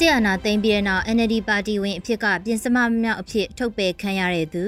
[0.00, 4.64] ဆီယနာသိမ်းပြီးတဲ့နောက် NLD ပါတီဝင်အဖြစ်ကပြင်စမမြောက်အဖြစ်ထုတ်ပယ်ခံရတဲ့သူ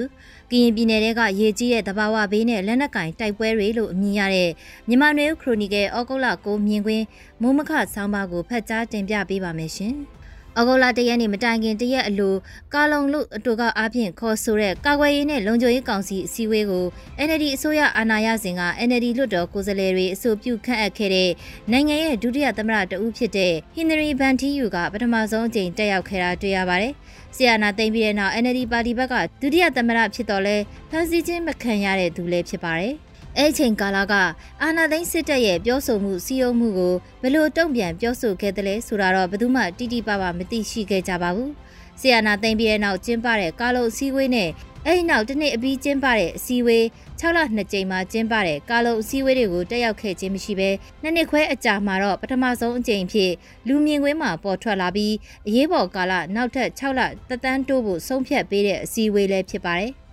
[0.51, 4.49] ကရင်ပြည်နယ်ကရေကြီးတဲ့တဘာဝဘေးနဲ့လက်နက်ကင်တိုက်ပွဲတွေလို့အမည်ရတဲ့
[4.87, 7.05] မြန်မာနွေခရိုနီကယ်ဩဂုတ်လ9မြင်ကွင်း
[7.41, 9.95] မိုးမခဆောင်းပါးကိုဖတ်ကြားတင်ပြပေးပါမယ်ရှင်။
[10.57, 12.35] ဩဂုတ်လတရက်နေ့မတိုင်ခင်တရက်အလို
[12.73, 16.85] ကာလုံလူအတူကအားဖြင့်ခေါ်ဆိုတဲ့ကာကွယ်ရေးနဲ့လုံခြုံရေးကောင်စီအစည်းအဝေးကို
[17.27, 21.29] NLD အစိုးရအာဏာရစဉ်က NLD လွှတ်တော်ကိုယ်စားလှယ်တွေအဆိုပြုခန့်အပ်ခဲ့တဲ့
[21.71, 26.93] နိုင်ငံရဲ့ဒုတိယသမ္မတတဦးဖြစ်တဲ့ဟင်နရီဘန်တီယူကပထမဆုံးအကြိမ်တက်ရောက်ခဲ့တာတွေ့ရပါတယ်။
[27.35, 30.55] ဆီယနာသိမ့်ပြီးတဲ့နောက် NLD ပါတီဘက်ကဒုတိယသမ္မတဖြစ်တော်လဲ
[30.89, 32.95] ဖန်စီချင်းမခံရတဲ့သူလည်းဖြစ်ပါတယ်။
[33.41, 34.13] အဲ့ချိန်ကာလက
[34.61, 41.49] အာနာသိန်းစစ်တပ်ရဲ့ပြောဆိုမှုစီယုံမှုကိုဘယ်လိုတုံ့ပြန်ပြောဆိုခဲ့တယ်လဲဆိုတာတော့ဘယ်သူမှတိတိပပမသိရှိခဲ့ကြပါဘူး။
[41.99, 44.49] ဆီယနာသိန်းပြီးတဲ့နောက်ကျင်းပတဲ့ကာလုံအစည်းအဝေးနဲ့
[44.85, 46.83] အဲ့ဒီနောက်တစ်နှစ်အပြီးကျင်းပတဲ့အစည်းအဝေး
[47.19, 50.69] 6လ2ကြိမ်မှာကျင်းပတဲ့ကာလုံအစည်းအဝေးတွေကိုတက်ရောက်ခဲ့ခြင်းမရှိဘဲ
[51.01, 53.31] နှစ်နှစ်ခွဲအကြာမှာတော့ပထမဆုံးအကြိမ်ဖြစ်
[53.67, 55.13] လူမြင်ကွင်းမှာပေါ်ထွက်လာပြီး
[55.47, 59.93] အရေးပေါ်ကာလနောက်ထပ်6လတသန်းတိုးဖို့ဆုံးဖြတ်ပေးတဲ့အစည်းအဝေးလည်းဖြစ်ပါတယ်။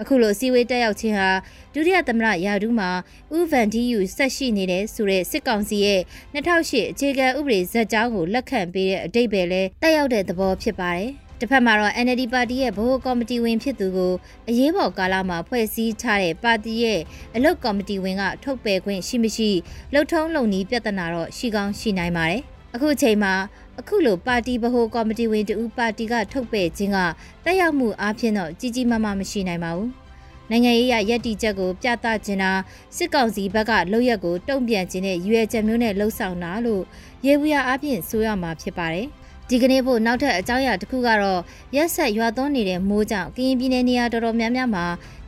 [0.00, 1.30] အခုလိုစီဝေးတက်ရောက်ခြင်းဟာ
[1.74, 2.90] ဒုတိယသမ္မတယာဒူးမှာ
[3.36, 6.00] ဥဗန်ဒီယူဆက်ရှိနေတဲ့ဆိုတဲ့စစ်ကောင်စီရဲ့
[6.34, 14.12] 2008အခြေခံဥပဒေဇက်ကြောင်းကိုလက်ခံပေးတဲ့အတိတ်ပဲလဲတက်ရောက်တဲ့သဘောဖြစ်ပါတယ်။တစ်ဖက်မှာတော့ NLD ပါတီရဲ့ဗဟိုကော်မတီဝင်ဖြစ်သူကို
[14.48, 17.00] အရေးပေါ်ကာလမှာဖွဲ့စည်းထားတဲ့ပါတီရဲ့
[17.36, 19.50] အလုတ်ကော်မတီဝင်ကထုတ်ပယ်ခွင့်ရှိမရှိ
[19.92, 22.42] လှုပ်ထုံးလုံနည်းပြဿနာတော့ရှိကောင်းရှိနိုင်ပါတယ်။
[22.74, 23.34] အခုချိန်မှာ
[23.78, 26.98] အခုလိုပါတီဗဟိုကော်မတီဝင်တူပါတီကထုတ်ပယ်ခြင်းက
[27.44, 29.88] တက်ရောက်မှုအပြင်တော့ကြီးကြီးမားမားမရှိနိုင်ပါဘူး။
[30.50, 32.52] နိုင်ငံရေးရရက်တီချက်ကိုပြသခြင်းတာ
[32.96, 36.82] စစ်ကောင်စီဘက်ကလုပ်ရက်ကိုတုံ့ပြန်ခြင်းနဲ့ရွေချက်မျိုးနဲ့လှုံ့ဆော်တာလို့
[37.26, 39.06] ရေဘူးရအပြင်ဆိုရမှာဖြစ်ပါတယ်။
[39.48, 41.40] ဒီကနေ့ဖို့နောက်ထပ်အကြောင်းအရာတစ်ခုကတော့
[41.76, 44.84] ရက်ဆက်ရွာသွန်းနေတဲ့မိုးကြောင့်ကရင်ပြည်နယ်နေရာတော်တော်များများမှာ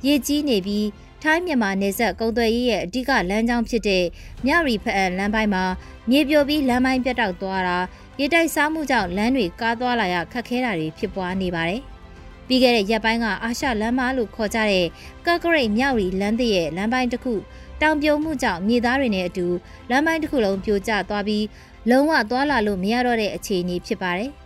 [0.06, 0.86] ရေကြီးနေပြီး
[1.22, 4.04] ထိုင်းမြန်မာနယ်စပ်ကုန်းသွယ်ရေးရဲ့အဓိကလမ်းကြောင်းဖြစ်တဲ့
[4.46, 5.64] မြရီဖအန်လမ်းပိုင်းမှာ
[6.10, 7.78] မြေပြိုပြီးလမ်းပိုင်းပြတ်တောက်သွားတာ
[8.20, 11.80] ရေတိုက်စားမှုကြောင့်လမ်းတွေကားသွားလာရခက်ခဲတာတွေဖြစ်ပွားနေပါတယ်။
[12.46, 14.86] ပြီးခဲ့တဲ့ရက်ပိုင်းကအာရှလမ်းမလို့ခေါ်ကြတဲ့
[15.26, 17.34] ကက်ကရိတ်မြရီလမ်းသစ်ရဲ့လမ်းပိုင်းတစ်ခု
[17.82, 19.46] တောင်ပြုံမှုကြောင့်မြေသားတွေနဲ့အတူ
[19.90, 21.44] လမ်းပိုင်းတစ်ခုလုံးပြိုကျသွားပြီး
[21.90, 24.30] လုံးဝသွားလာလို့မရတော့တဲ့အခြေအနေဖြစ်ပါတယ်။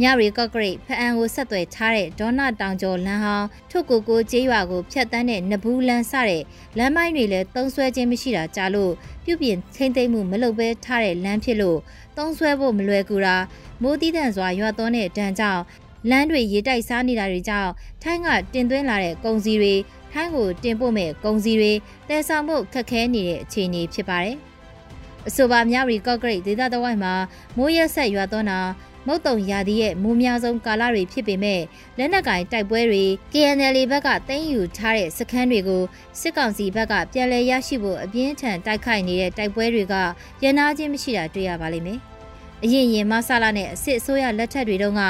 [0.00, 6.42] မြရီကော့ဂရိတ်ဖအံကိုဆက်သွယ်ထားတဲ့ဒေါနာတောင်ကျော်လမ်းဟောင်းထုတ်ကိုကိုကျေးရွာကိုဖျက်တမ်းတဲ့နဘူးလမ်းစတဲ့
[6.78, 8.92] လမ်းမိုင်းတွေလည်းတုံးဆွဲခြင်းမရှိတာကြာလို့
[9.24, 11.78] ပြုပြင်ထိမ့်သိမ့်မှုမလုပ်ဘဲထားတဲ့လမ်းဖြစ်လို့
[12.16, 13.36] တုံးဆွဲဖို့မလွယ်ကူတာ
[13.82, 15.62] မိုးတီးတန့်စွာရွာသွန်းတဲ့ဒဏ်ကြောင့်
[16.10, 17.70] လမ်းတွေရေတိုက်စားနေတာတွေကြောင့်
[18.02, 19.74] ထိုင်းကတင်သွင်းလာတဲ့ကုန်စည်တွေ
[20.12, 21.72] ထိုင်းကိုတင်ပို့မဲ့ကုန်စည်တွေ
[22.08, 24.36] တဲဆောင်မှုခက်ခဲနေတဲ့အခြေအနေဖြစ်ပါတယ်။
[25.28, 27.14] အဆိုပါမြရီကော့ဂရိတ်ဒေသတဝိုက်မှာ
[27.56, 28.60] မိုးရက်ဆက်ရွာသွန်းတာ
[29.06, 31.60] မုတ်တုံရာသီရဲ့မူများဆုံးကာလတွေဖြစ်ပေမဲ့
[31.98, 35.82] လက်နက်ကင်တိုက်ပွဲတွေ KNL ဘက်ကတင်းယူထားတဲ့စခန်းတွေကို
[36.20, 39.94] စစ်ကောင်စီဘက်ကပြန်လည်ရရှိဖို့အပြင်းထန်တိုက်ခိုက်နေတဲ့တိုက်ပွဲတွေက
[40.42, 42.00] ရန်နာခြင်းမရှိတာတွေ့ရပါလိမ့်မယ်။
[42.64, 45.02] အရင်ရင်မဆလာနဲ့အစ်စ်အစိုးရလက်ထက်တွေတုန်းက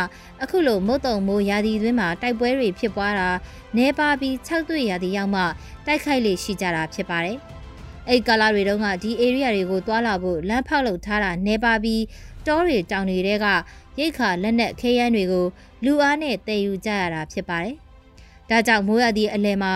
[0.43, 3.29] အခုလိုမုတ်တုံမိုးရာသီတွင်းမှာတိုက်ပွဲတွေဖြစ်ပွားတာ
[3.77, 5.43] နေပါပြီး၆တွေ့ရာသီရောက်မှ
[5.87, 7.39] တိုက်ခိုက်လေရှိကြတာဖြစ်ပါတယ်။
[8.09, 12.03] အဲ့ကာလာတွေတုန်းကဒီ area တွေကိုတွာလာဖို့လမ်းဖောက်လုပ်ထားတာနေပါပြီး
[12.47, 15.47] တောတွေတောင်တွေကရိတ်ခါလက်နက်ခဲယမ်းတွေကို
[15.85, 17.77] လူအားနဲ့တည်ယူကြရတာဖြစ်ပါတယ်။
[18.51, 19.73] ဒါကြောင့်မိုးရသည့်အလယ်မှာ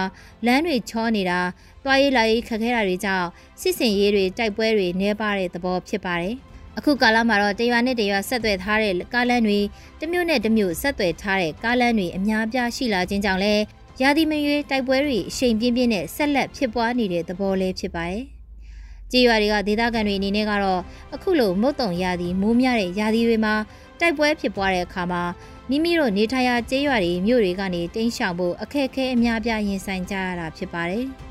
[0.46, 1.40] လမ်းတွေချောနေတာ၊
[1.84, 3.28] သွားရေးလာရေးခက်ခဲတာတွေကြောင့်
[3.60, 6.34] စစ်စင်ရေးတွေတိုက်ပွဲတွေနှဲပါတဲ့သဘောဖြစ်ပါတယ်။
[6.78, 9.58] အခုကာလမှာတော့တရွာနဲ့တရွာဆက်သွယ်ထားတဲ့ကားလမ်းတွေ
[10.00, 13.62] တမျိုးနဲ့တမျိုးဆက်သွယ်ထားတဲ့ကားလမ်းတွေအများပြားရှိလာခြင်းကြောင့်လည်း
[14.02, 18.24] ရာသီမရွေးတိုက်ပွဲတွေအရှိန်ပြင်းပြင်းနဲ့ဆက်လက်ဖြစ်ပွားနေတဲ့သဘောလေးဖြစ်ပါတယ်။
[19.12, 20.80] ကြေးရွာတွေကဒေသခံတွေအနေနဲ့ကတော့
[21.14, 23.54] အခုလိုမုတ်တုံရာသီမိုးများတဲ့ရာသီတွေမှာ
[24.00, 25.22] တိုက်ပွဲဖြစ်ပွားတဲ့အခါမှာ
[25.68, 31.06] မိမိတို့နေထိုင်ရာကျေးရွာတွေမြို့တွေကနေတင်းရှောင်ဖို့အခက်အခဲအများပြားရင်ဆိုင်ကြရတာဖြစ်ပါတယ်။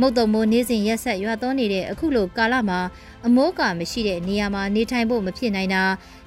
[0.00, 2.80] မုတ်တုံမိုးနေ့စဉ်ရက်ဆက်ရွာသွန်းနေတဲ့အခုလိုကာလမှာ
[3.26, 5.82] အမိုးကာမရှိတဲ့နေရာမှာနေထိုင်ဖို့မဖြစ်နိုင်တာ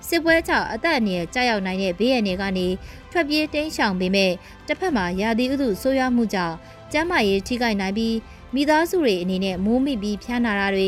[0.07, 2.67] စစ်ပွဲကြောင့်အသက်အန္တရာယ်ကြောက်ရောက်နိုင်တဲ့ဘေးရန်တွေကနေ
[3.11, 4.31] ထွက်ပြေးတင်းရှောင်ပေမဲ့
[4.67, 6.55] တစ်ဖက်မှာရာသီဥတုဆိုးရွားမှုကြောင့်
[6.91, 8.15] ကျန်းမာရေးထိခိုက်နိုင်ပြီး
[8.55, 10.87] မိသားစုတွေအနေနဲ့မိုးမိပြီးဖျားနာတာတွေ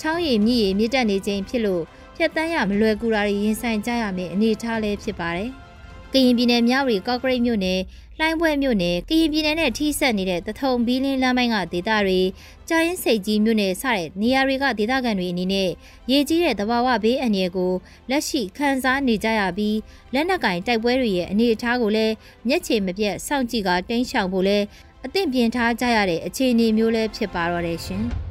[0.00, 1.82] ချောင်းရည်မြည်ရည်မြင့်တက်နေခြင်းဖြစ်လို့
[2.16, 5.50] ဖြတ်တန်းရမလွယ်ကူတာတွေရင်ဆိုင်ကြရမယ့်အနေအထားလေးဖြစ်ပါတယ်။
[6.12, 7.80] ကရင်ပြည်နယ်မြောက်ရီကော့ဂရိတ်မြို့နယ်
[8.20, 12.20] လှိုင်းပွဲမြို့နယ်ကရင်ပြည်နယ်နဲ့ထိစပ်နေတဲ့တထုံဘီလင်းလမ်းပိုင်းကဒေသတွေ
[12.68, 15.70] ကြာရင်စိတ်ကြီးမြို့နယ်စတဲ့နေရာတွေကဒေသခံတွေအနေနဲ့
[16.10, 17.72] ရေကြီးတဲ့သဘာဝဘေးအန္တရာယ်ကို
[18.10, 19.78] လက်ရှိခံစားနေကြရပြီး
[20.14, 22.14] လက်နက်ကင်တိုက်ပွဲတွေရဲ့အနေအထားကိုလည်း
[22.48, 24.58] မျက်ခြေမပြတ်စောင့်ကြည့်ကတင်းရှောင်ဖို့လဲ
[25.04, 28.04] အသင့်ပြင်ထားကြရတဲ့အခြေအနေမျိုးလည်းဖြစ်ပါတော့တယ်ရှင်။